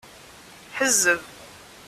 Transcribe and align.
Ḥezzeb. 0.77 1.21